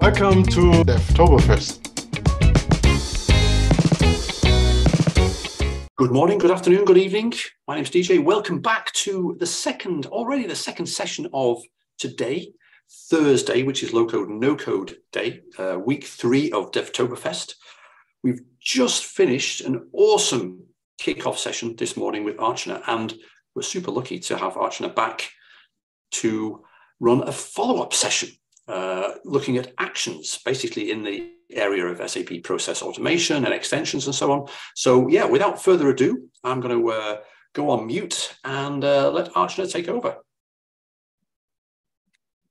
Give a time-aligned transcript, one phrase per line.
[0.00, 1.76] Welcome to Devtoberfest.
[5.96, 7.34] Good morning, good afternoon, good evening.
[7.68, 8.24] My name's DJ.
[8.24, 11.62] Welcome back to the second, already the second session of
[11.98, 12.50] today,
[13.10, 17.56] Thursday, which is low code, no code day, uh, week three of Devtoberfest.
[18.22, 20.62] We've just finished an awesome
[20.98, 23.12] kickoff session this morning with Archana, and
[23.54, 25.28] we're super lucky to have Archana back
[26.12, 26.64] to
[27.00, 28.30] run a follow up session
[28.70, 34.14] uh, looking at actions, basically in the area of SAP process automation and extensions and
[34.14, 34.46] so on.
[34.76, 37.16] So, yeah, without further ado, I'm going to uh,
[37.52, 40.18] go on mute and uh, let Archana take over.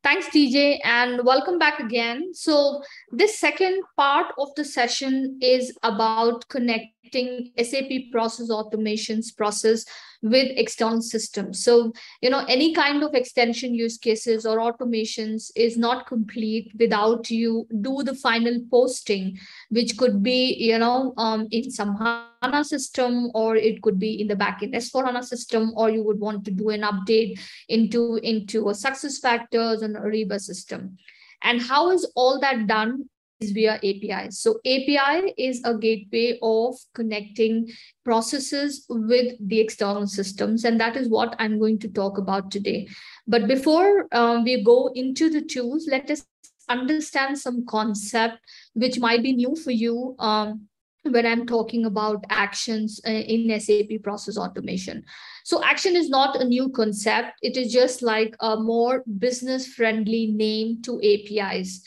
[0.03, 2.34] Thanks, DJ, and welcome back again.
[2.34, 2.81] So,
[3.12, 9.85] this second part of the session is about connecting SAP process automations process
[10.21, 11.63] with external systems.
[11.63, 17.29] So, you know, any kind of extension use cases or automations is not complete without
[17.29, 23.31] you do the final posting, which could be, you know, um, in some HANA system,
[23.34, 26.51] or it could be in the backend S4 HANA system, or you would want to
[26.51, 27.39] do an update
[27.70, 30.98] into, into a SuccessFactors and Ariba system.
[31.43, 33.09] And how is all that done
[33.41, 34.40] via APIs.
[34.40, 37.70] So API is a gateway of connecting
[38.04, 40.65] processes with the external systems.
[40.65, 42.87] And that is what I'm going to talk about today.
[43.27, 46.26] But before um, we go into the tools, let us
[46.67, 48.37] understand some concept
[48.73, 50.67] which might be new for you um,
[51.04, 55.04] when I'm talking about actions uh, in SAP process automation.
[55.45, 57.40] So action is not a new concept.
[57.41, 61.82] It is just like a more business friendly name to APIs.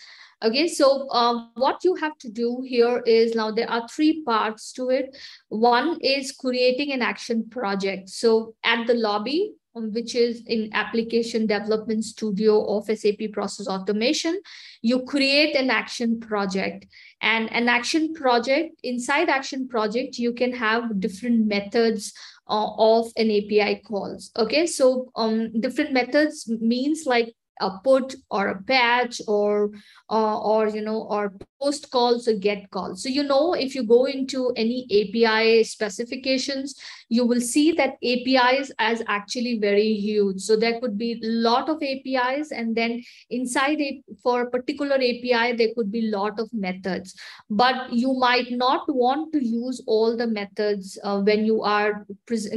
[0.45, 4.73] Okay, so um, what you have to do here is now there are three parts
[4.73, 5.17] to it.
[5.49, 8.09] One is creating an action project.
[8.09, 14.41] So at the lobby, um, which is in application development studio of SAP process automation,
[14.83, 16.87] you create an action project
[17.21, 22.13] and an action project inside action project, you can have different methods
[22.49, 24.33] uh, of an API calls.
[24.37, 29.71] Okay, so um, different methods means like a put or a patch or
[30.11, 33.03] uh, or you know or post calls or get calls.
[33.03, 36.75] So you know if you go into any api specifications
[37.17, 41.69] you will see that apis as actually very huge so there could be a lot
[41.69, 46.39] of apis and then inside it for a particular api there could be a lot
[46.39, 47.15] of methods
[47.51, 52.07] but you might not want to use all the methods uh, when you are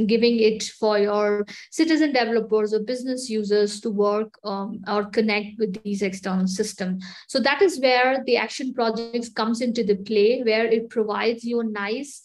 [0.06, 5.82] giving it for your citizen developers or business users to work um, or connect with
[5.82, 7.04] these external systems.
[7.28, 11.60] So that is where the action projects comes into the play, where it provides you
[11.60, 12.22] a nice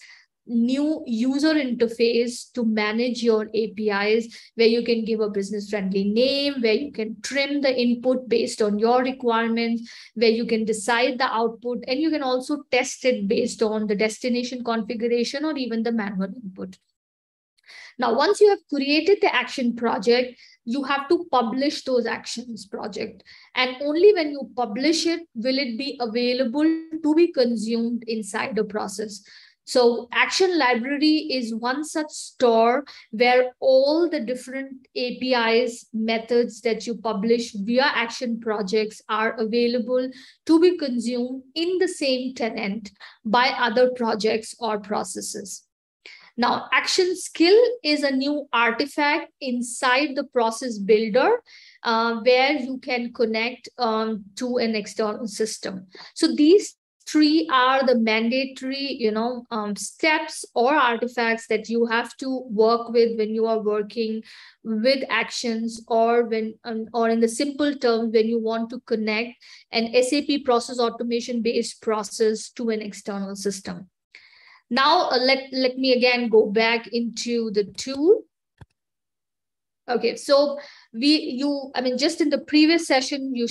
[0.47, 6.61] new user interface to manage your APIs, where you can give a business friendly name,
[6.61, 11.31] where you can trim the input based on your requirements, where you can decide the
[11.31, 15.91] output, and you can also test it based on the destination configuration or even the
[15.91, 16.77] manual input.
[17.97, 23.23] Now, once you have created the action project, you have to publish those actions project.
[23.55, 26.63] And only when you publish it, will it be available
[27.03, 29.23] to be consumed inside the process.
[29.65, 36.97] So Action Library is one such store where all the different APIs, methods that you
[36.97, 40.09] publish via Action projects are available
[40.45, 42.91] to be consumed in the same tenant
[43.23, 45.65] by other projects or processes.
[46.37, 51.41] Now, action skill is a new artifact inside the process builder
[51.83, 55.87] uh, where you can connect um, to an external system.
[56.15, 56.75] So these
[57.11, 62.89] three are the mandatory you know um, steps or artifacts that you have to work
[62.89, 64.21] with when you are working
[64.63, 69.31] with actions or when um, or in the simple terms when you want to connect
[69.71, 73.89] an sap process automation based process to an external system
[74.71, 78.23] now uh, let, let me again go back into the tool.
[79.89, 80.57] Okay, so
[80.93, 83.47] we you I mean just in the previous session you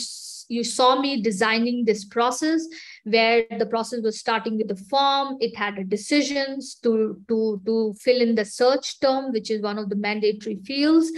[0.48, 2.66] you saw me designing this process
[3.04, 5.36] where the process was starting with the form.
[5.40, 9.78] It had a decisions to to to fill in the search term which is one
[9.78, 11.10] of the mandatory fields.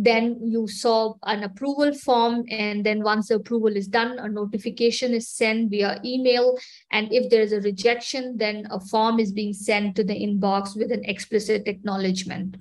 [0.00, 5.12] Then you saw an approval form and then once the approval is done a notification
[5.12, 6.56] is sent via email.
[6.92, 10.76] And if there is a rejection then a form is being sent to the inbox
[10.76, 12.58] with an explicit acknowledgement.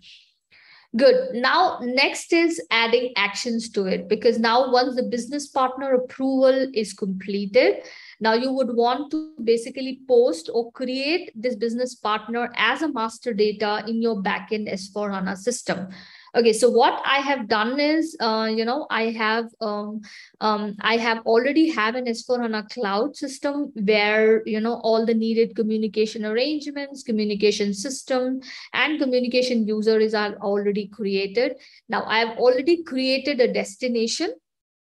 [0.95, 1.35] Good.
[1.35, 6.94] Now next is adding actions to it because now once the business partner approval is
[6.94, 7.83] completed
[8.19, 13.33] now you would want to basically post or create this business partner as a master
[13.33, 15.89] data in your backend S4 HANA system.
[16.35, 20.01] Okay, so what I have done is, uh, you know, I have, um,
[20.39, 25.55] um, I have already have an S4HANA cloud system where, you know, all the needed
[25.55, 28.41] communication arrangements, communication system
[28.73, 31.55] and communication users are already created.
[31.89, 34.33] Now I've already created a destination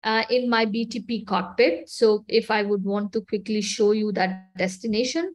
[0.05, 1.89] uh, in my BTP cockpit.
[1.89, 5.35] So if I would want to quickly show you that destination,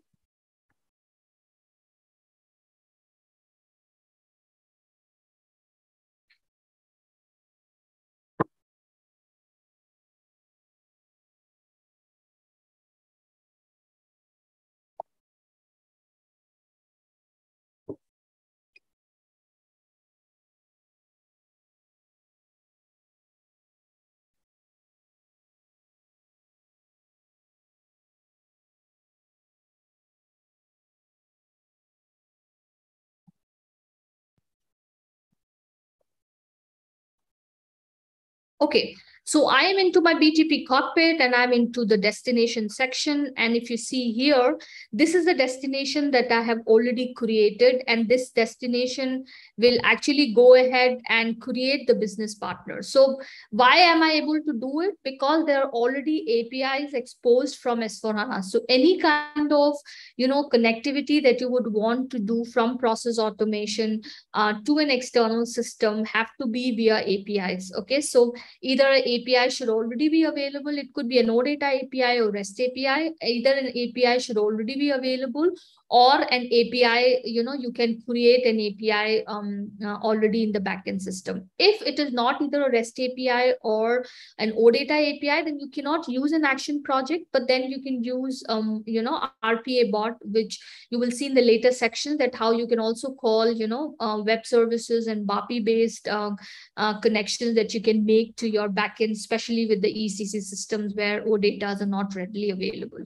[38.62, 43.33] Okay, so I am into my BTP cockpit and I'm into the destination section.
[43.38, 44.60] And if you see here,
[44.94, 47.81] this is the destination that I have already created.
[47.88, 49.25] And this destination
[49.57, 52.83] will actually go ahead and create the business partner.
[52.83, 53.19] So
[53.50, 54.94] why am I able to do it?
[55.04, 58.44] Because there are already APIs exposed from S4HANA.
[58.44, 59.75] So any kind of,
[60.18, 64.04] you know, connectivity that you would want to do from process automation
[64.36, 67.74] uh, to an external system have to be via APIs.
[67.75, 68.31] Okay, so
[68.62, 70.77] either API should already be available.
[70.77, 73.13] It could be an OData API or REST API.
[73.21, 75.50] Either an API should already be available
[75.90, 80.60] or an API, you know, you can create an API um, uh, already in the
[80.60, 81.48] backend system.
[81.60, 84.04] If it is not either a REST API or
[84.40, 88.44] an OData API, then you cannot use an action project, but then you can use,
[88.50, 90.60] um, you know, RPA bot, which
[90.90, 93.96] you will see in the later section that how you can also call, you know,
[94.00, 96.32] uh, web services and BAPI based uh,
[96.78, 101.24] uh, connections that you can make to your backend, especially with the ECC systems where
[101.26, 103.06] OData are not readily available.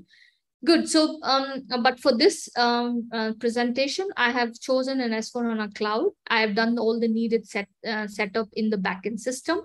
[0.65, 0.89] Good.
[0.89, 6.09] So, um, but for this um, uh, presentation, I have chosen an S4HANA Cloud.
[6.27, 9.61] I have done all the needed set uh, setup in the backend system.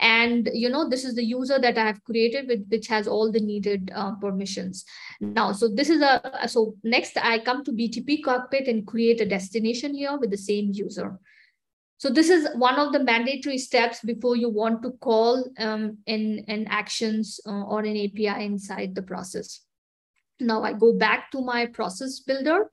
[0.00, 3.30] And, you know, this is the user that I have created with which has all
[3.30, 4.86] the needed uh, permissions.
[5.20, 9.28] Now, so this is a, so next I come to BTP cockpit and create a
[9.28, 11.18] destination here with the same user.
[11.98, 16.44] So this is one of the mandatory steps before you want to call um, in,
[16.48, 19.67] in actions uh, or an API inside the process.
[20.40, 22.70] Now I go back to my process builder.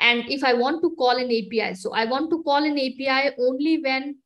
[0.00, 3.34] And if I want to call an API, so I want to call an API
[3.38, 4.16] only when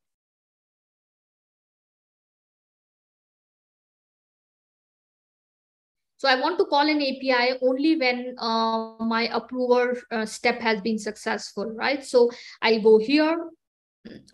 [6.23, 10.81] So I want to call an API only when uh, my approver uh, step has
[10.81, 12.05] been successful, right?
[12.05, 12.31] So
[12.62, 13.50] I'll go here,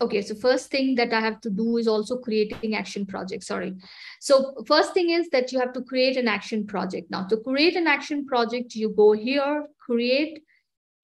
[0.01, 3.75] okay so first thing that i have to do is also creating action project sorry.
[4.19, 7.11] So first thing is that you have to create an action project.
[7.11, 10.43] Now to create an action project you go here create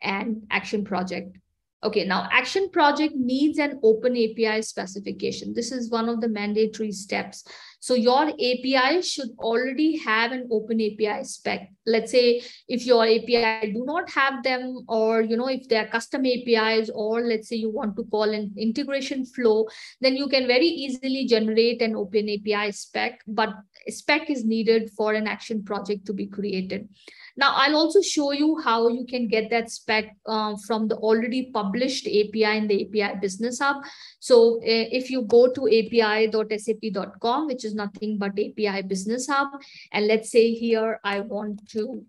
[0.01, 1.37] an action project
[1.85, 5.53] Okay, now action project needs an open API specification.
[5.53, 7.43] This is one of the mandatory steps.
[7.79, 11.69] So your API should already have an open API spec.
[11.85, 16.25] Let's say if your API do not have them, or you know, if they're custom
[16.25, 19.67] APIs, or let's say you want to call an integration flow,
[20.01, 23.53] then you can very easily generate an open API spec, but
[23.89, 26.89] spec is needed for an action project to be created.
[27.37, 31.51] Now, I'll also show you how you can get that spec uh, from the already
[31.51, 33.83] published API in the API Business Hub.
[34.19, 39.49] So uh, if you go to api.sap.com, which is nothing but API Business Hub,
[39.91, 42.05] and let's say here I want to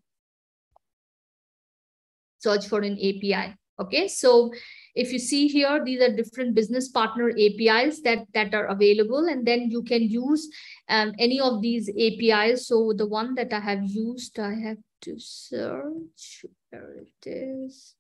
[2.38, 3.56] search for an API.
[3.78, 4.52] Okay, so
[4.95, 9.47] if you see here, these are different business partner APIs that, that are available, and
[9.47, 10.49] then you can use
[10.88, 12.68] um, any of these APIs.
[12.68, 16.47] So the one that I have used, I have to search.
[16.73, 17.95] There it is.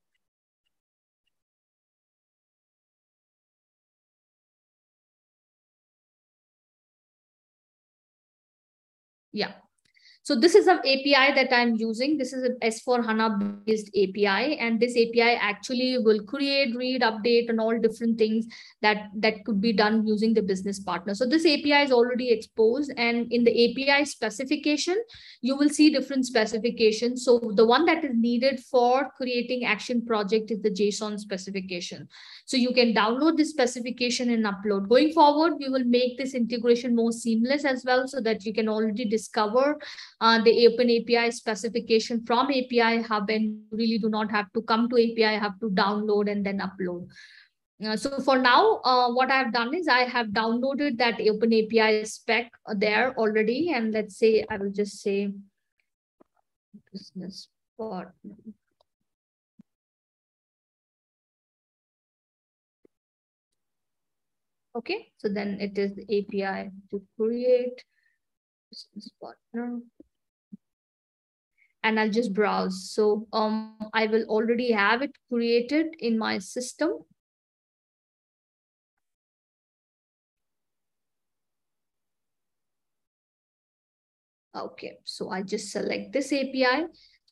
[9.32, 9.52] Yeah.
[10.26, 12.18] So this is an API that I'm using.
[12.18, 14.58] This is an S4 HANA based API.
[14.58, 18.44] And this API actually will create, read, update, and all different things
[18.82, 21.14] that, that could be done using the business partner.
[21.14, 22.92] So this API is already exposed.
[22.96, 25.00] And in the API specification,
[25.42, 27.24] you will see different specifications.
[27.24, 32.08] So the one that is needed for creating action project is the JSON specification.
[32.46, 34.88] So you can download this specification and upload.
[34.88, 38.68] Going forward, we will make this integration more seamless as well so that you can
[38.68, 39.76] already discover
[40.20, 44.88] uh, the open API specification from API Hub and really do not have to come
[44.90, 47.08] to API Hub to download and then upload.
[47.84, 52.04] Uh, so for now, uh, what I've done is I have downloaded that Open API
[52.04, 53.72] spec there already.
[53.72, 55.32] And let's say I will just say
[56.92, 58.36] business partner.
[64.76, 67.82] Okay, so then it is the API to create
[69.22, 69.80] partner.
[71.82, 72.90] And I'll just browse.
[72.90, 76.90] So um, I will already have it created in my system.
[84.54, 86.84] Okay, so I just select this API.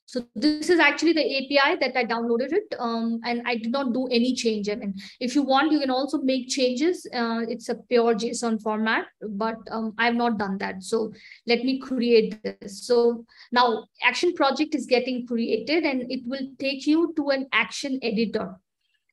[0.06, 3.94] So this is actually the API that I downloaded it um, and I did not
[3.94, 4.68] do any change.
[4.68, 7.06] I mean, if you want, you can also make changes.
[7.12, 10.82] Uh, it's a pure JSON format, but um, I have not done that.
[10.82, 11.12] So
[11.46, 12.86] let me create this.
[12.86, 17.98] So now action project is getting created and it will take you to an action
[18.02, 18.56] editor.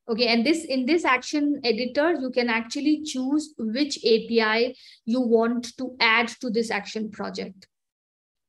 [0.10, 5.78] Okay, and this in this action editor, you can actually choose which API you want
[5.78, 7.68] to add to this action project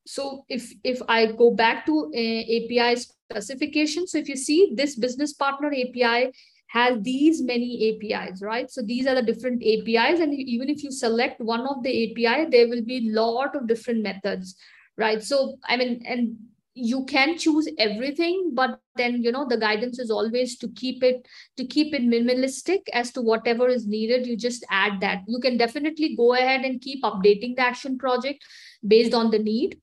[0.05, 4.95] so if if i go back to eh, api specification so if you see this
[4.95, 6.31] business partner api
[6.73, 8.69] has these many apis right?
[8.69, 12.49] So these are the different apis and even if you select one of the api
[12.49, 14.55] there will be lot of different methods
[14.97, 15.21] right?
[15.21, 16.35] So i mean and
[16.75, 21.27] you can choose everything but then you know the guidance is always to keep it
[21.57, 25.21] to keep it minimalistic as to whatever is needed you just add that.
[25.27, 28.43] You can definitely go ahead and keep updating the action project
[28.87, 29.79] based on the need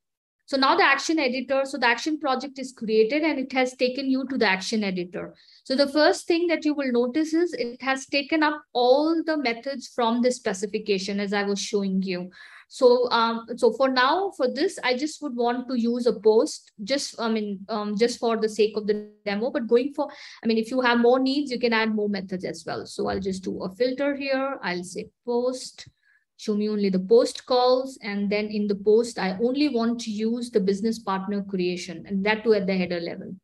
[0.50, 4.10] so now the action editor, so the action project is created and it has taken
[4.10, 5.32] you to the action editor.
[5.62, 9.36] So the first thing that you will notice is it has taken up all the
[9.36, 12.30] methods from the specification as I was showing you.
[12.66, 16.72] So, um, so for now, for this, I just would want to use a post
[16.82, 20.08] just, I mean, um, just for the sake of the demo, but going for,
[20.42, 22.86] I mean, if you have more needs, you can add more methods as well.
[22.86, 24.58] So I'll just do a filter here.
[24.64, 25.88] I'll say post
[26.40, 27.98] show me only the post calls.
[28.02, 32.24] And then in the post, I only want to use the business partner creation and
[32.24, 33.36] that too at the header level.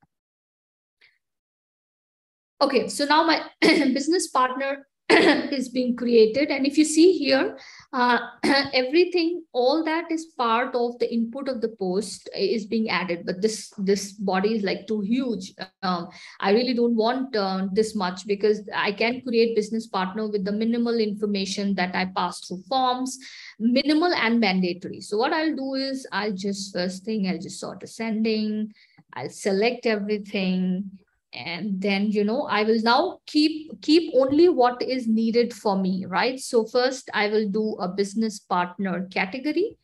[2.63, 4.87] Okay, so now my business partner
[5.53, 6.51] is being created.
[6.51, 7.57] And if you see here,
[7.93, 8.19] uh,
[8.75, 13.25] everything, all that is part of the input of the post is being added.
[13.25, 15.53] But this this body is like too huge.
[15.83, 16.09] Um,
[16.41, 20.53] I really don't want uh, this much because I can create business partner with the
[20.53, 23.17] minimal information that I pass through forms,
[23.61, 25.01] minimal and mandatory.
[25.01, 28.73] So what I'll do is I'll just first thing, I'll just sort ascending.
[29.13, 30.91] I'll select everything
[31.37, 36.05] and then you know i will now keep keep only what is needed for me
[36.07, 36.41] right?
[36.41, 39.79] So first i will do a business partner category.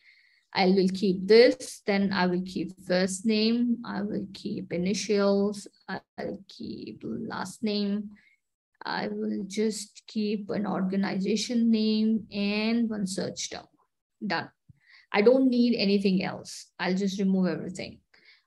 [0.54, 6.44] I will keep this then i will keep first name i will keep initials i'll
[6.48, 8.10] keep last name.
[8.84, 13.68] I will just keep an organization name and one search term.
[14.26, 14.50] Done.
[15.12, 16.66] I don't need anything else.
[16.80, 18.01] I'll just remove everything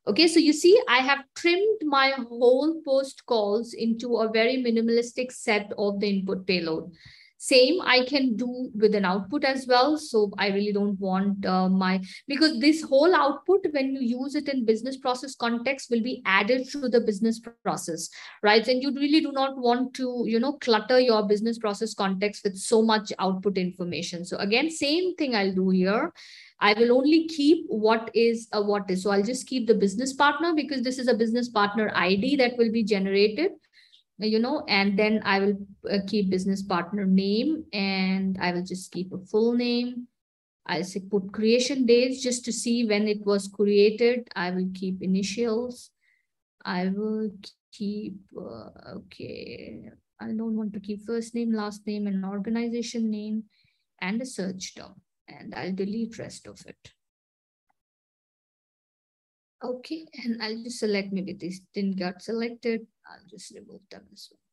[0.07, 5.31] Okay, so you see, I have trimmed my whole post calls into a very minimalistic
[5.31, 6.91] set of the input payload.
[7.37, 9.97] Same I can do with an output as well.
[9.97, 14.47] So I really don't want uh, my, because this whole output, when you use it
[14.47, 18.09] in business process context will be added to the business process,
[18.41, 18.65] right?
[18.67, 22.57] And you really do not want to, you know, clutter your business process context with
[22.57, 24.23] so much output information.
[24.23, 26.13] So again, same thing I'll do here.
[26.59, 29.03] I will only keep what is a what is.
[29.03, 32.57] So I'll just keep the business partner because this is a business partner ID that
[32.57, 33.51] will be generated,
[34.19, 35.57] you know, and then I will
[35.91, 40.07] uh, keep business partner name and I will just keep a full name.
[40.65, 44.27] I'll say put creation dates just to see when it was created.
[44.35, 45.91] I will keep initials.
[46.63, 47.31] I will
[47.71, 53.43] keep, uh, okay, I don't want to keep first name, last name, and organization name
[53.99, 54.95] and a search term
[55.27, 56.91] and I'll delete rest of it.
[59.63, 62.87] Okay, and I'll just select maybe this didn't get selected.
[63.07, 64.44] I'll just remove them as well.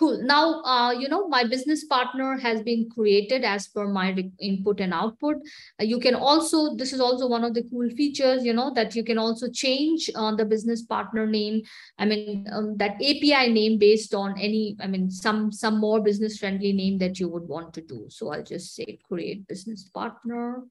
[0.00, 0.22] Cool.
[0.22, 4.94] Now, uh, you know, my business partner has been created as per my input and
[4.94, 5.36] output.
[5.78, 8.96] Uh, you can also, this is also one of the cool features, you know, that
[8.96, 11.60] you can also change uh, the business partner name.
[11.98, 16.38] I mean, um, that API name based on any, I mean, some, some more business
[16.38, 18.06] friendly name that you would want to do.
[18.08, 20.62] So I'll just say create business partner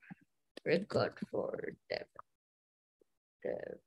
[0.66, 2.08] record for dev.
[3.44, 3.78] dev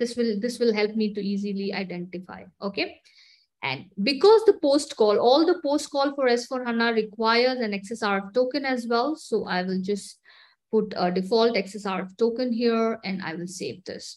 [0.00, 3.00] this will this will help me to easily identify okay
[3.62, 8.32] and because the post call all the post call for s4 hana requires an xsrf
[8.38, 10.18] token as well so i will just
[10.72, 14.10] put a default xsrf token here and i will save this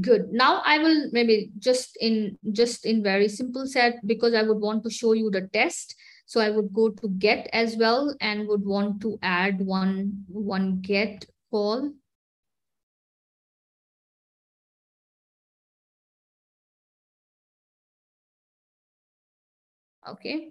[0.00, 0.32] Good.
[0.32, 4.84] Now I will maybe just in just in very simple set because I would want
[4.84, 5.94] to show you the test.
[6.26, 10.80] So I would go to get as well and would want to add one, one
[10.82, 11.90] get call.
[20.12, 20.50] Okay.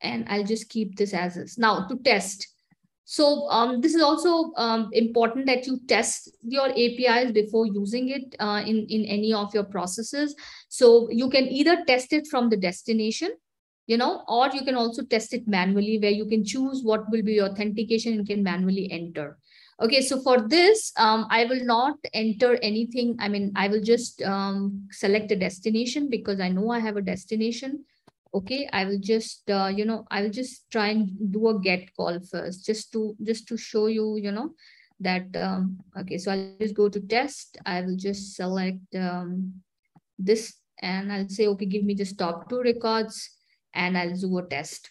[0.00, 1.58] And I'll just keep this as is.
[1.58, 2.46] Now to test.
[3.04, 8.36] So um, this is also um, important that you test your APIs before using it
[8.38, 10.36] uh, in, in any of your processes.
[10.68, 13.30] So you can either test it from the destination,
[13.86, 17.22] you know, or you can also test it manually where you can choose what will
[17.22, 19.38] be your authentication and can manually enter.
[19.80, 23.14] Okay, so for this, um, I will not enter anything.
[23.20, 27.02] I mean, I will just um, select a destination because I know I have a
[27.02, 27.84] destination.
[28.34, 31.94] Okay i will just uh, you know i will just try and do a get
[31.96, 34.50] call first just to just to show you you know
[35.00, 37.56] that um, okay so i'll just go to test.
[37.64, 39.54] I will just select um,
[40.18, 43.30] this and i'll say okay give me just top two records
[43.72, 44.90] and i'll do a test.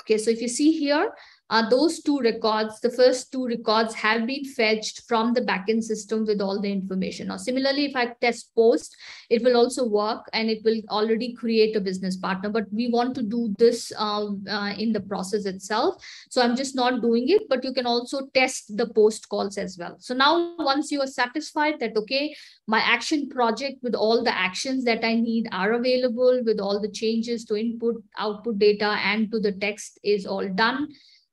[0.00, 1.10] Okay so if you see here
[1.50, 6.24] uh, those two records, the first two records have been fetched from the backend system
[6.24, 7.26] with all the information.
[7.26, 8.96] Now, similarly, if I test post,
[9.28, 12.50] it will also work and it will already create a business partner.
[12.50, 16.04] But we want to do this um, uh, in the process itself.
[16.30, 19.76] So I'm just not doing it, but you can also test the post calls as
[19.76, 19.96] well.
[19.98, 22.32] So now once you are satisfied that, okay,
[22.68, 26.92] my action project with all the actions that I need are available with all the
[26.92, 30.86] changes to input, output data and to the text is all done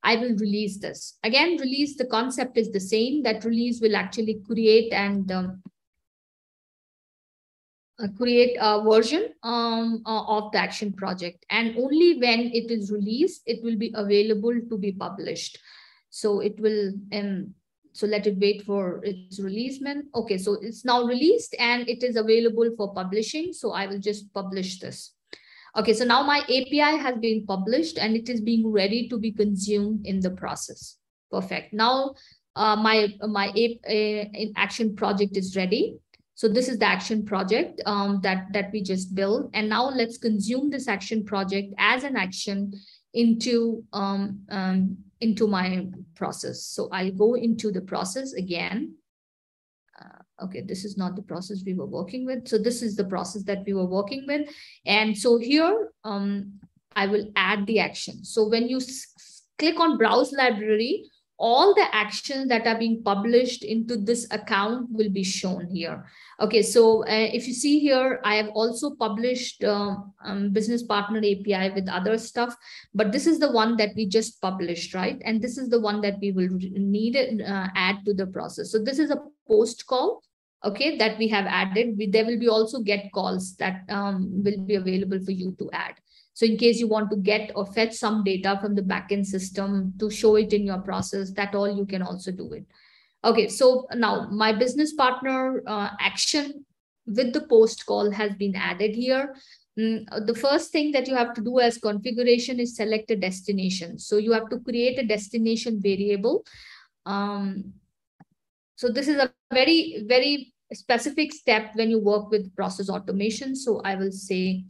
[0.03, 1.17] I will release this.
[1.23, 3.23] Again, release, the concept is the same.
[3.23, 5.63] That release will actually create and um,
[7.99, 11.45] uh, create a version um, uh, of the action project.
[11.49, 15.57] And only when it is released, it will be available to be published.
[16.09, 17.53] So it will, um,
[17.93, 20.05] so let it wait for its releasement.
[20.13, 23.51] Okay, so it's now released and it is available for publishing.
[23.51, 25.16] So I will just publish this.
[25.77, 29.31] Okay, so now my API has been published and it is being ready to be
[29.31, 30.97] consumed in the process.
[31.31, 31.71] Perfect.
[31.71, 32.15] Now
[32.55, 33.49] uh, my, my
[33.87, 35.97] uh, action project is ready.
[36.33, 39.51] So this is the action project um, that, that we just built.
[39.53, 42.73] And now let's consume this action project as an action
[43.13, 46.63] into, um, um, into my process.
[46.63, 48.95] So I'll go into the process again
[50.43, 52.47] okay, this is not the process we were working with.
[52.47, 54.49] So this is the process that we were working with.
[54.85, 56.53] And so here, um,
[56.95, 58.23] I will add the action.
[58.23, 58.79] So when you
[59.59, 61.05] click on browse library,
[61.39, 66.03] all the actions that are being published into this account will be shown here.
[66.39, 71.19] Okay, so uh, if you see here, I have also published uh, um, business partner
[71.19, 72.55] API with other stuff,
[72.95, 75.21] but this is the one that we just published, right?
[75.23, 78.71] And this is the one that we will need uh, add to the process.
[78.71, 80.23] So this is a post call
[80.63, 81.97] okay, that we have added.
[81.97, 85.69] We, there will be also get calls that um, will be available for you to
[85.73, 85.95] add.
[86.33, 89.93] So in case you want to get or fetch some data from the backend system
[89.99, 92.65] to show it in your process, that all you can also do it.
[93.23, 96.63] Okay, so now my business partner uh, action
[97.07, 99.33] with the post call has been added here.
[99.79, 103.97] Mm, the first thing that you have to do as configuration is select a destination.
[103.97, 106.45] So you have to create a destination variable.
[107.05, 107.73] Um,
[108.77, 113.55] so this is a very, very specific step when you work with process automation.
[113.55, 114.65] So I will say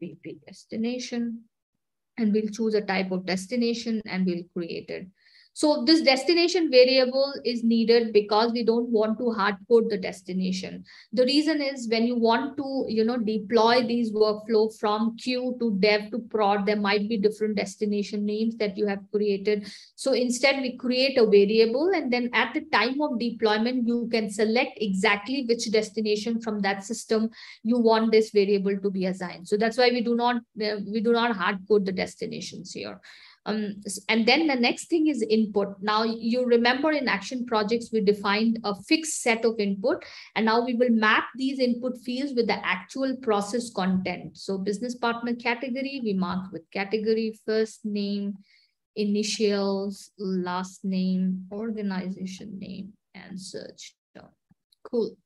[0.00, 1.44] VP destination
[2.16, 5.08] and we'll choose a type of destination and we'll create it.
[5.58, 10.84] So this destination variable is needed because we don't want to hard code the destination.
[11.12, 15.76] The reason is when you want to, you know, deploy these workflow from queue to
[15.80, 19.68] dev to prod, there might be different destination names that you have created.
[19.96, 24.30] So instead we create a variable and then at the time of deployment, you can
[24.30, 27.30] select exactly which destination from that system
[27.64, 29.48] you want this variable to be assigned.
[29.48, 33.00] So that's why we do not, uh, we do not hard code the destinations here.
[33.48, 35.76] Um, and then the next thing is input.
[35.80, 40.04] Now you remember in action projects, we defined a fixed set of input
[40.36, 44.36] and now we will map these input fields with the actual process content.
[44.36, 48.34] So business partner category, we mark with category, first name,
[48.96, 54.28] initials, last name, organization name, and search term.
[54.84, 55.16] Cool.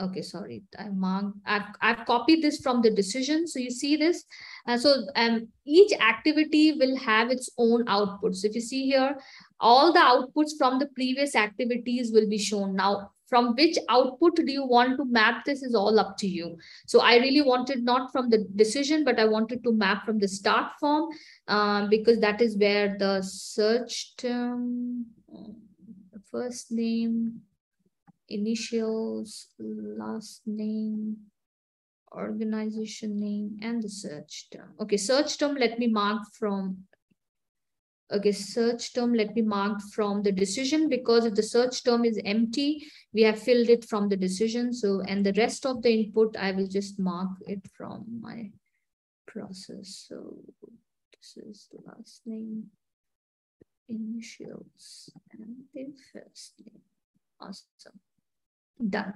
[0.00, 3.46] Okay, sorry, I marked, I've, I've copied this from the decision.
[3.48, 4.24] So you see this.
[4.66, 8.44] Uh, so um, each activity will have its own outputs.
[8.44, 9.16] If you see here,
[9.58, 12.76] all the outputs from the previous activities will be shown.
[12.76, 16.56] Now, from which output do you want to map this is all up to you.
[16.86, 20.28] So I really wanted not from the decision, but I wanted to map from the
[20.28, 21.10] start form
[21.46, 25.06] um, because that is where the search term,
[26.30, 27.42] first name,
[28.28, 31.16] initials, last name,
[32.14, 34.74] organization name, and the search term.
[34.80, 36.78] Okay, search term, let me mark from,
[38.12, 42.20] okay, search term, let me mark from the decision because if the search term is
[42.24, 44.72] empty, we have filled it from the decision.
[44.72, 48.50] So, and the rest of the input, I will just mark it from my
[49.26, 50.06] process.
[50.08, 50.38] So
[51.12, 52.64] this is the last name,
[53.88, 56.80] initials, and the first name.
[57.40, 58.00] Awesome.
[58.86, 59.14] Done.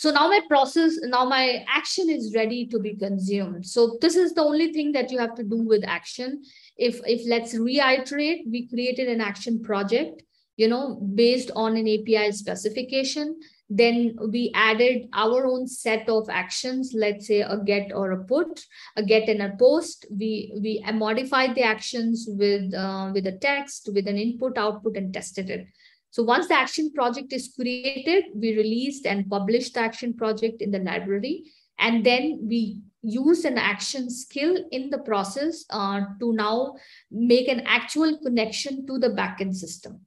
[0.00, 3.66] So now my process, now my action is ready to be consumed.
[3.66, 6.42] So this is the only thing that you have to do with action.
[6.78, 10.22] If, if let's reiterate, we created an action project,
[10.56, 13.40] you know, based on an API specification.
[13.68, 18.64] Then we added our own set of actions, let's say a get or a put,
[18.96, 20.06] a get and a post.
[20.10, 25.12] We, we modified the actions with, uh, with a text, with an input, output, and
[25.12, 25.66] tested it.
[26.10, 30.70] So once the action project is created, we released and published the action project in
[30.70, 31.44] the library.
[31.78, 36.74] And then we use an action skill in the process uh, to now
[37.10, 40.00] make an actual connection to the backend system.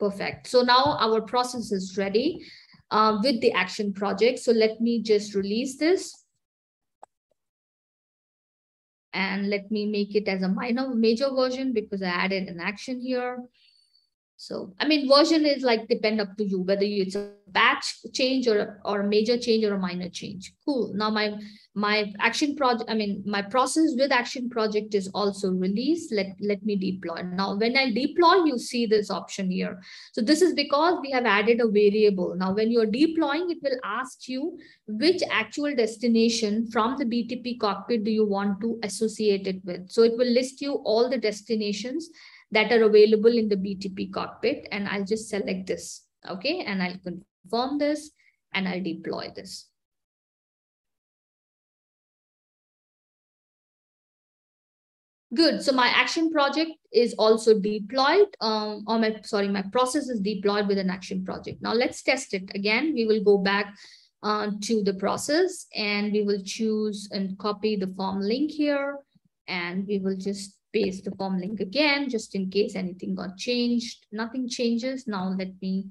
[0.00, 0.48] Perfect.
[0.48, 2.44] So now our process is ready
[2.90, 4.40] uh, with the action project.
[4.40, 6.24] So let me just release this.
[9.12, 13.00] And let me make it as a minor major version because I added an action
[13.00, 13.38] here.
[14.46, 18.46] So, I mean, version is like depend up to you, whether it's a patch change
[18.46, 20.52] or or a major change or a minor change.
[20.66, 20.92] Cool.
[20.94, 21.38] Now my
[21.74, 26.12] my action project, I mean, my process with action project is also released.
[26.12, 27.22] Let, let me deploy.
[27.22, 29.80] Now, when I deploy, you see this option here.
[30.12, 32.36] So this is because we have added a variable.
[32.36, 38.04] Now, when you're deploying, it will ask you which actual destination from the BTP cockpit
[38.04, 39.90] do you want to associate it with.
[39.90, 42.08] So it will list you all the destinations
[42.54, 44.66] that are available in the BTP cockpit.
[44.72, 46.60] And I'll just select this, okay?
[46.60, 48.10] And I'll confirm this
[48.52, 49.68] and I'll deploy this.
[55.34, 55.64] Good.
[55.64, 60.68] So my action project is also deployed, um, or my, sorry, my process is deployed
[60.68, 61.60] with an action project.
[61.60, 62.94] Now let's test it again.
[62.94, 63.74] We will go back
[64.22, 68.98] uh, to the process and we will choose and copy the form link here.
[69.48, 74.06] And we will just paste the form link again, just in case anything got changed.
[74.10, 75.06] Nothing changes.
[75.06, 75.86] Now let me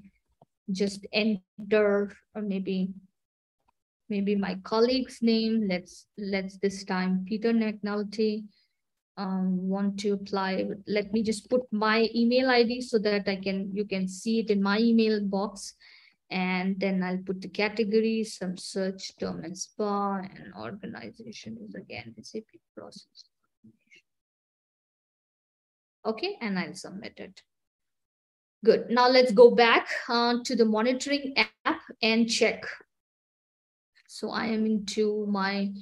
[0.70, 2.92] just enter or maybe
[4.08, 5.66] maybe my colleague's name.
[5.68, 8.44] Let's let's this time Peter McNulty
[9.16, 10.66] um, want to apply.
[10.86, 14.50] Let me just put my email ID so that I can you can see it
[14.50, 15.74] in my email box.
[16.30, 22.14] And then I'll put the category, some search term and spa and organization is again
[22.20, 23.24] SAP process.
[26.06, 27.42] Okay, and I'll submit it.
[28.64, 28.90] Good.
[28.90, 32.64] Now let's go back uh, to the monitoring app and check.
[34.08, 35.72] So I am into my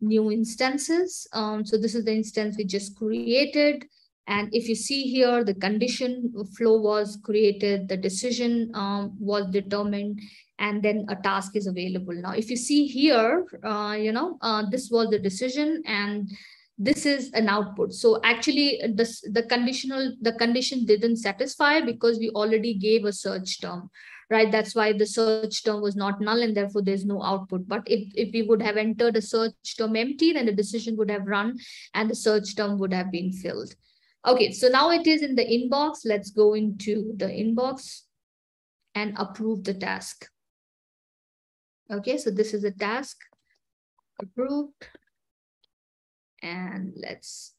[0.00, 1.26] new instances.
[1.32, 3.84] Um, so this is the instance we just created.
[4.26, 10.20] And if you see here, the condition flow was created, the decision um, was determined,
[10.58, 12.14] and then a task is available.
[12.14, 16.28] Now, if you see here, uh, you know, uh, this was the decision and
[16.78, 17.94] this is an output.
[17.94, 23.60] So actually this, the conditional, the condition didn't satisfy because we already gave a search
[23.60, 23.88] term,
[24.30, 24.52] right?
[24.52, 27.66] That's why the search term was not null and therefore there's no output.
[27.66, 31.10] But if, if we would have entered a search term empty, then the decision would
[31.10, 31.58] have run
[31.94, 33.74] and the search term would have been filled.
[34.26, 36.00] Okay, so now it is in the inbox.
[36.04, 38.02] Let's go into the inbox
[38.94, 40.28] and approve the task.
[41.90, 43.16] Okay, so this is a task
[44.20, 44.88] approved
[46.42, 47.54] and let's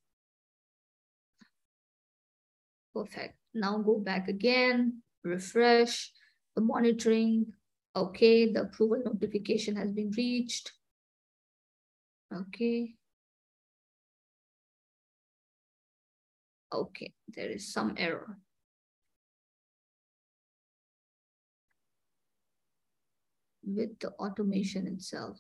[2.94, 3.36] perfect.
[3.54, 6.12] Now go back again refresh
[6.56, 7.54] the monitoring.
[7.96, 10.72] Okay the approval notification has been reached.
[12.34, 12.96] Okay.
[16.74, 18.38] Okay there is some error.
[23.63, 25.40] With the automation itself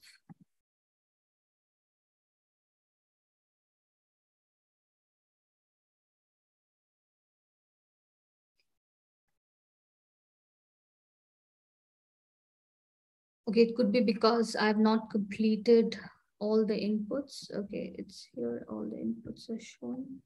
[13.47, 15.97] Okay, it could be because I have not completed
[16.39, 17.49] all the inputs.
[17.53, 20.21] Okay, it's here, all the inputs are shown.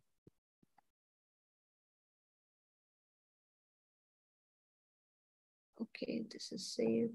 [5.80, 7.14] Okay, this is saved.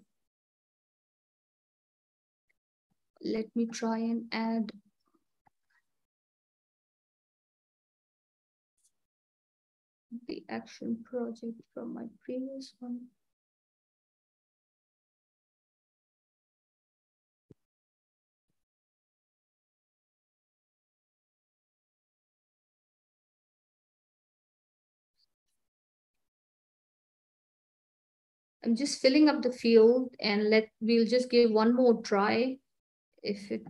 [3.25, 4.71] Let me try and add
[10.29, 13.01] the action project from my previous one.
[28.67, 32.57] I'm just filling up the field and let we'll just give one more try
[33.23, 33.63] if it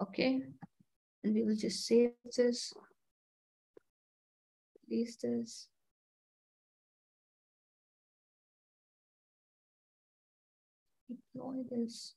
[0.00, 0.40] okay
[1.22, 2.72] and we will just save this
[4.88, 5.68] release this.
[11.06, 12.14] Deploy this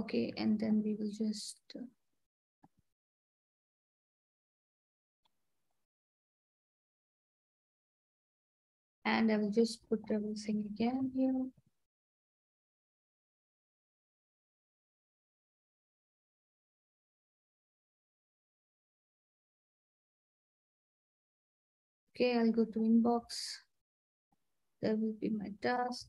[0.00, 1.60] Okay, and then we will just
[9.04, 11.50] and I will just put everything again here.
[22.16, 23.24] Okay, I'll go to inbox.
[24.80, 26.08] That will be my task.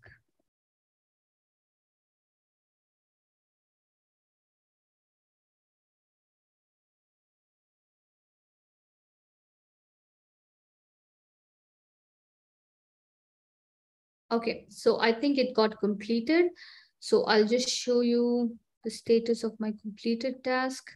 [14.32, 16.52] Okay, so I think it got completed.
[17.00, 20.92] So I'll just show you the status of my completed task.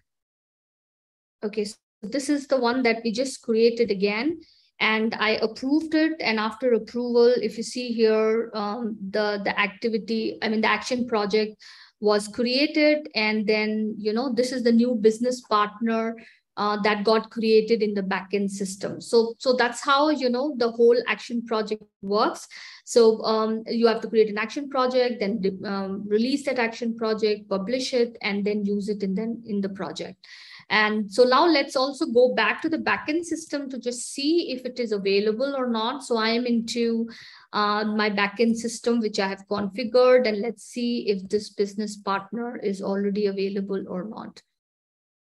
[1.43, 4.39] Okay, so this is the one that we just created again
[4.79, 6.13] and I approved it.
[6.19, 11.07] And after approval, if you see here, um, the, the activity, I mean, the action
[11.07, 11.55] project
[11.99, 13.07] was created.
[13.15, 16.15] And then, you know, this is the new business partner
[16.57, 19.01] uh, that got created in the backend system.
[19.01, 22.47] So, so that's how, you know, the whole action project works.
[22.85, 27.49] So um, you have to create an action project, then um, release that action project,
[27.49, 30.25] publish it, and then use it in, then in the project.
[30.69, 34.65] And so now let's also go back to the backend system to just see if
[34.65, 36.03] it is available or not.
[36.03, 37.07] So I am into
[37.53, 42.57] uh, my backend system, which I have configured, and let's see if this business partner
[42.57, 44.41] is already available or not.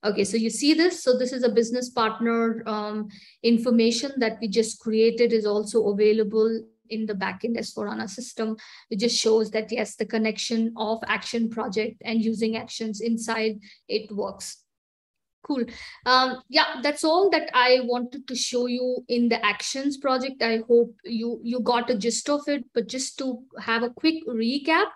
[0.05, 1.03] Okay, so you see this.
[1.03, 3.09] So this is a business partner um,
[3.43, 8.57] information that we just created is also available in the backend S4HANA system.
[8.90, 14.12] It just shows that, yes, the connection of action project and using actions inside it
[14.14, 14.59] works.
[15.43, 15.64] Cool.
[16.07, 20.43] Um, yeah, that's all that I wanted to show you in the actions project.
[20.43, 24.27] I hope you, you got a gist of it, but just to have a quick
[24.27, 24.87] recap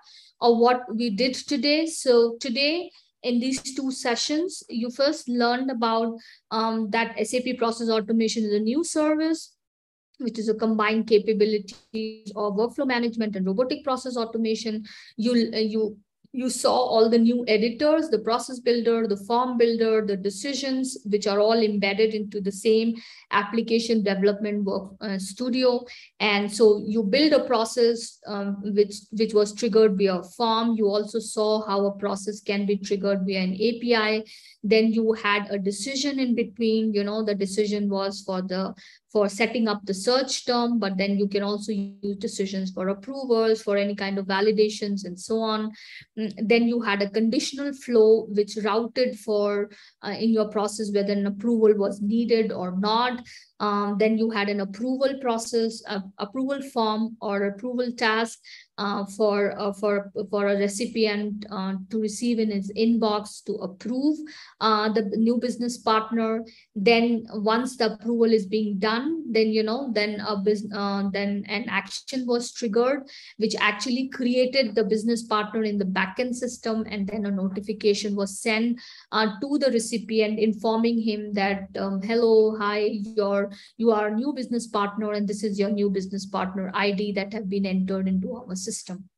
[0.41, 1.87] of what we did today.
[1.87, 2.91] So today,
[3.23, 6.17] in these two sessions, you first learned about
[6.51, 9.57] um, that SAP Process Automation is a new service,
[10.19, 14.85] which is a combined capabilities of workflow management and robotic process automation.
[15.17, 15.99] You, you
[16.33, 21.27] you saw all the new editors, the process builder, the form builder, the decisions, which
[21.27, 22.95] are all embedded into the same
[23.31, 25.85] application development work uh, studio.
[26.21, 30.77] And so you build a process um, which, which was triggered via a form.
[30.77, 34.31] You also saw how a process can be triggered via an API.
[34.63, 38.75] Then you had a decision in between, you know, the decision was for the
[39.13, 43.63] for setting up the search term, but then you can also use decisions for approvals,
[43.63, 45.71] for any kind of validations and so on.
[46.19, 49.71] Mm, then you had a conditional flow which routed for
[50.05, 53.23] uh, in your process whether an approval was needed or not.
[53.61, 55.83] Um, then you had an approval process,
[56.19, 58.39] approval form or approval task
[58.79, 64.17] uh, for uh, for for a recipient uh, to receive in his inbox to approve
[64.61, 66.45] uh, the new business partner.
[66.77, 71.45] Then once the approval is being done, then you know then a business uh, then
[71.49, 73.03] an action was triggered,
[73.39, 78.39] which actually created the business partner in the backend system, and then a notification was
[78.39, 78.79] sent
[79.13, 84.67] to the recipient informing him that um, hello, hi, your you are a new business
[84.67, 88.55] partner and this is your new business partner ID that have been entered into our
[88.55, 89.09] system.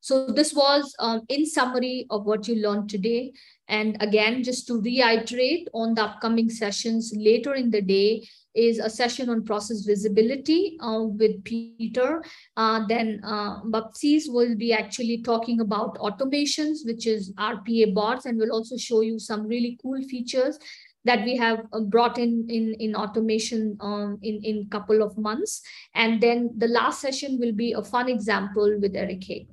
[0.00, 3.32] So this was um, in summary of what you learned today.
[3.68, 8.90] And again, just to reiterate on the upcoming sessions later in the day is a
[8.90, 12.22] session on process visibility uh, with Peter.
[12.56, 18.38] Uh, then uh, Baptiste will be actually talking about automations, which is RPA bots, and
[18.38, 20.58] will also show you some really cool features
[21.04, 25.62] that we have uh, brought in in, in automation um, in in couple of months.
[25.94, 29.48] And then the last session will be a fun example with Eric Hay.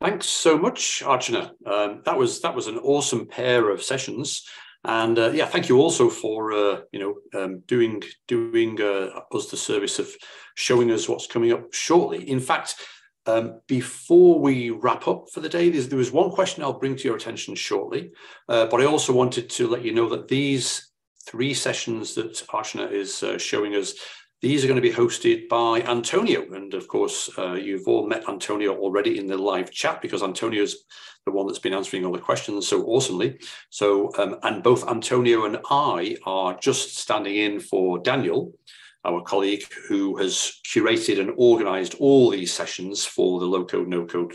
[0.00, 1.50] Thanks so much, Archana.
[1.66, 4.48] Um, that was that was an awesome pair of sessions,
[4.84, 9.50] and uh, yeah, thank you also for uh, you know um, doing doing uh, us
[9.50, 10.08] the service of
[10.54, 12.30] showing us what's coming up shortly.
[12.30, 12.76] In fact,
[13.30, 17.04] um, before we wrap up for the day, there was one question I'll bring to
[17.04, 18.10] your attention shortly,
[18.48, 20.90] uh, but I also wanted to let you know that these
[21.26, 23.94] three sessions that Archana is uh, showing us.
[24.42, 26.50] These are going to be hosted by Antonio.
[26.54, 30.86] And of course, uh, you've all met Antonio already in the live chat because Antonio's
[31.26, 33.38] the one that's been answering all the questions so awesomely.
[33.68, 38.52] So, um, and both Antonio and I are just standing in for Daniel,
[39.04, 44.04] our colleague who has curated and organized all these sessions for the low code, no
[44.04, 44.34] code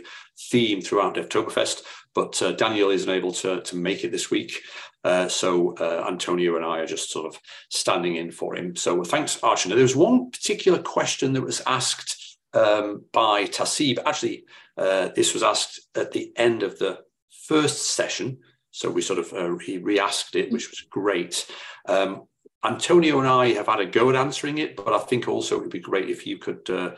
[0.49, 1.83] theme throughout Devtoberfest.
[2.13, 4.61] But uh, Daniel isn't able to, to make it this week.
[5.03, 8.75] Uh, so uh, Antonio and I are just sort of standing in for him.
[8.75, 9.75] So thanks, Archana.
[9.75, 13.99] There was one particular question that was asked um, by Tasib.
[14.05, 14.45] Actually,
[14.77, 16.99] uh, this was asked at the end of the
[17.47, 18.39] first session.
[18.71, 21.45] So we sort of uh, he re-asked it, which was great.
[21.87, 22.23] Um,
[22.65, 25.61] Antonio and I have had a go at answering it, but I think also it
[25.61, 26.91] would be great if you could uh,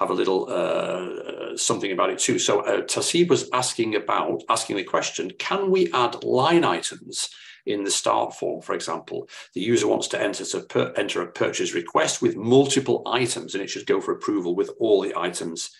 [0.00, 2.38] have a little uh, something about it too.
[2.38, 7.30] So uh, Tasib was asking about asking the question: Can we add line items
[7.66, 8.62] in the start form?
[8.62, 13.02] For example, the user wants to enter to per, enter a purchase request with multiple
[13.06, 15.70] items, and it should go for approval with all the items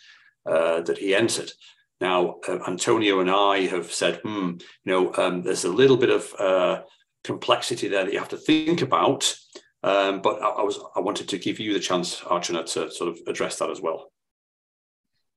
[0.47, 1.53] uh, that he entered.
[2.01, 6.11] Now, uh, Antonio and I have said, hmm, you know, um, there's a little bit
[6.11, 6.83] of uh,
[7.25, 9.35] complexity there that you have to think about.
[9.83, 13.11] Um, but I, I, was I wanted to give you the chance, Archana, to sort
[13.11, 14.13] of address that as well.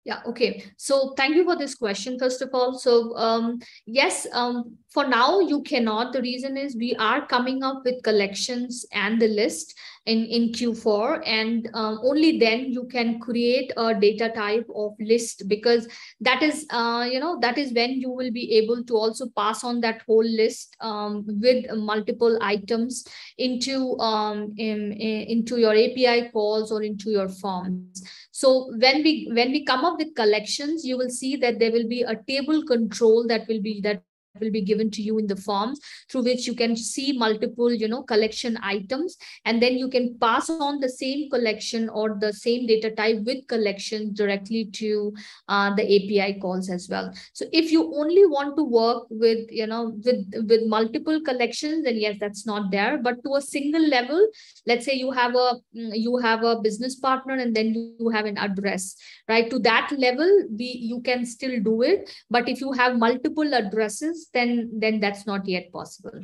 [0.06, 0.64] Yeah, okay.
[0.78, 2.78] So thank you for this question, first of all.
[2.78, 6.14] So um, yes, um, for now, you cannot.
[6.14, 11.22] The reason is we are coming up with collections and the list in, in Q4
[11.26, 15.88] and um, only then you can create a data type of list because
[16.22, 19.64] that is, uh, you know, that is when you will be able to also pass
[19.64, 23.06] on that whole list um, with multiple items
[23.38, 28.04] into, um, in, in, into your API calls or into your forms.
[28.32, 31.88] So when we when we come up with collections, you will see that there will
[31.88, 34.02] be a table control that will be that
[34.40, 37.88] will be given to you in the forms through which you can see multiple you
[37.88, 39.18] know collection items.
[39.46, 43.48] And then you can pass on the same collection or the same data type with
[43.48, 45.14] collection directly to
[45.48, 47.14] uh, the api calls as well.
[47.34, 51.98] So if you only want to work with you know with with multiple collections then
[51.98, 52.98] yes that's not there.
[52.98, 54.28] But to a single level
[54.68, 58.26] let's say you have a mm, you have a business partner and then you have
[58.26, 58.96] an address
[59.28, 59.50] right?
[59.50, 62.12] To that level we you can still do it.
[62.30, 66.22] But if you have multiple addresses then then that's not yet possible.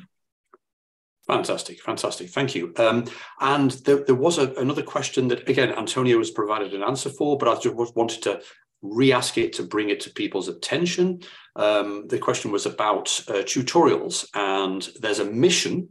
[1.27, 2.29] Fantastic, fantastic.
[2.29, 2.73] Thank you.
[2.77, 3.05] Um,
[3.39, 7.37] and there, there was a, another question that, again, Antonio has provided an answer for,
[7.37, 8.41] but I just wanted to
[8.81, 11.21] re-ask it to bring it to people's attention.
[11.55, 15.89] Um, the question was about uh, tutorials, and there's a mission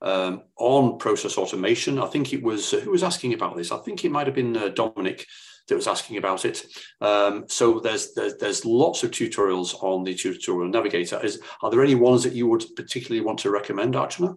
[0.00, 1.98] um, on process automation.
[1.98, 3.72] I think it was, who was asking about this?
[3.72, 5.26] I think it might have been uh, Dominic
[5.70, 6.66] that was asking about it.
[7.00, 11.18] Um, so there's, there's, there's lots of tutorials on the tutorial navigator.
[11.24, 14.36] Is are there any ones that you would particularly want to recommend, Archana?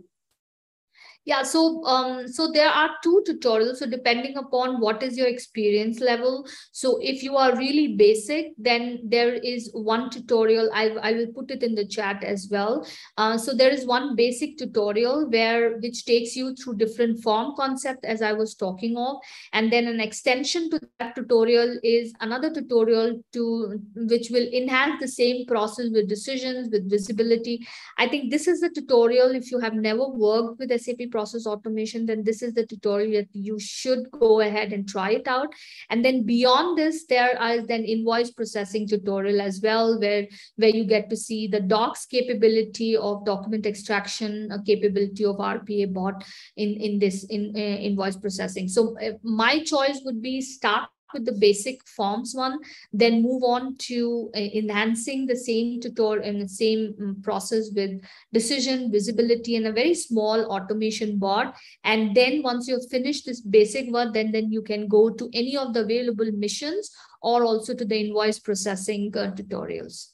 [1.26, 3.78] Yeah, so um, so there are two tutorials.
[3.78, 6.46] So depending upon what is your experience level.
[6.74, 10.70] So if you are really basic, then there is one tutorial.
[10.74, 12.86] I, I will put it in the chat as well.
[13.18, 18.04] Uh, so there is one basic tutorial where which takes you through different form concept
[18.04, 19.18] as I was talking of.
[19.54, 25.08] And then an extension to that tutorial is another tutorial to which will enhance the
[25.08, 27.66] same process with decisions, with visibility.
[27.98, 32.06] I think this is the tutorial if you have never worked with SAP process automation,
[32.08, 35.50] then this is the tutorial that you should go ahead and try it out.
[35.90, 40.86] And then beyond this, there is then invoice processing tutorial as well, where, where you
[40.86, 46.26] get to see the docs capability of document extraction, a capability of RPA bot
[46.58, 48.68] in, in this in uh, invoice processing.
[48.68, 52.60] So uh, my choice would be start with the basic forms one,
[52.92, 58.02] then move on to uh, enhancing the same tutorial and the same um, process with
[58.32, 61.56] decision, visibility, and a very small automation bot.
[61.84, 65.58] And then once you've finished this basic work, then, then you can go to any
[65.58, 70.10] of the available missions or also to the invoice processing uh, tutorials.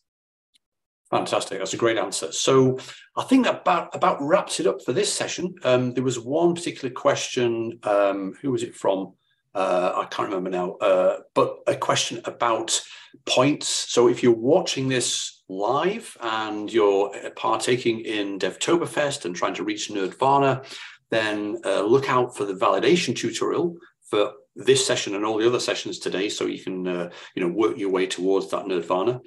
[1.10, 1.58] Fantastic.
[1.58, 2.32] That's a great answer.
[2.32, 2.78] So
[3.18, 5.56] I think that about, about wraps it up for this session.
[5.64, 7.80] Um, there was one particular question.
[7.82, 9.14] Um, who was it from?
[9.60, 12.82] Uh, I can't remember now, uh, but a question about
[13.26, 13.68] points.
[13.68, 19.90] So if you're watching this live and you're partaking in Devtoberfest and trying to reach
[19.90, 20.66] Nerdvana,
[21.12, 23.76] then uh, look out for the validation tutorial
[24.10, 27.54] for this session and all the other sessions today, so you can uh, you know
[27.54, 29.20] work your way towards that Nerdvana.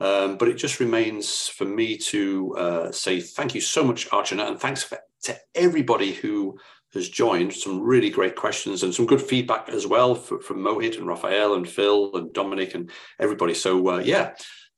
[0.00, 4.48] Um, but it just remains for me to uh, say thank you so much, Archana,
[4.48, 6.58] and thanks for, to everybody who
[6.96, 7.52] has joined.
[7.52, 11.54] Some really great questions and some good feedback as well for, from Mohit and Raphael
[11.54, 12.90] and Phil and Dominic and
[13.20, 13.54] everybody.
[13.54, 14.34] So uh, yeah,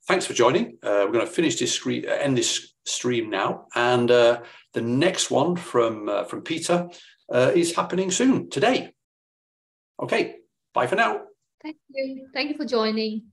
[0.07, 0.77] thanks for joining.
[0.83, 4.41] Uh, we're going to finish this screen, uh, end this stream now, and uh,
[4.73, 6.87] the next one from uh, from Peter
[7.31, 8.93] uh, is happening soon today.
[10.01, 10.35] Okay,
[10.73, 11.21] bye for now.
[11.61, 12.27] Thank you.
[12.33, 13.23] Thank you for joining.